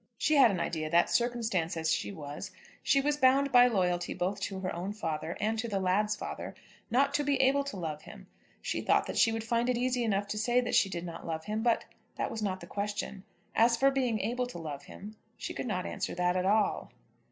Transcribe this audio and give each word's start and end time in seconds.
She 0.17 0.33
had 0.37 0.49
an 0.49 0.59
idea 0.59 0.89
that, 0.89 1.11
circumstanced 1.11 1.77
as 1.77 1.93
she 1.93 2.11
was, 2.11 2.49
she 2.81 2.99
was 3.01 3.17
bound 3.17 3.51
by 3.51 3.67
loyalty 3.67 4.15
both 4.15 4.39
to 4.39 4.61
her 4.61 4.75
own 4.75 4.93
father 4.93 5.37
and 5.39 5.59
to 5.59 5.67
the 5.67 5.79
lad's 5.79 6.15
father 6.15 6.55
not 6.89 7.13
to 7.13 7.23
be 7.23 7.39
able 7.39 7.63
to 7.65 7.77
love 7.77 8.01
him. 8.01 8.25
She 8.63 8.81
thought 8.81 9.05
that 9.05 9.19
she 9.19 9.31
would 9.31 9.43
find 9.43 9.69
it 9.69 9.77
easy 9.77 10.03
enough 10.03 10.25
to 10.29 10.39
say 10.39 10.59
that 10.59 10.73
she 10.73 10.89
did 10.89 11.05
not 11.05 11.27
love 11.27 11.45
him; 11.45 11.61
but 11.61 11.85
that 12.15 12.31
was 12.31 12.41
not 12.41 12.61
the 12.61 12.65
question. 12.65 13.25
As 13.53 13.77
for 13.77 13.91
being 13.91 14.19
able 14.21 14.47
to 14.47 14.57
love 14.57 14.85
him, 14.85 15.17
she 15.37 15.53
could 15.53 15.67
not 15.67 15.85
answer 15.85 16.15
that 16.15 16.35
at 16.35 16.45
all. 16.47 16.89